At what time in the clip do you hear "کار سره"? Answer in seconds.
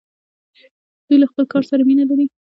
1.51-1.81